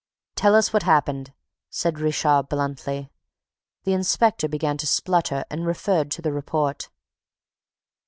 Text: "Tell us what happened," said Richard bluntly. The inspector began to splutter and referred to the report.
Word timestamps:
"Tell 0.33 0.55
us 0.55 0.73
what 0.73 0.81
happened," 0.81 1.31
said 1.69 1.99
Richard 1.99 2.49
bluntly. 2.49 3.11
The 3.83 3.93
inspector 3.93 4.47
began 4.47 4.77
to 4.79 4.87
splutter 4.87 5.45
and 5.51 5.63
referred 5.63 6.09
to 6.09 6.23
the 6.23 6.33
report. 6.33 6.89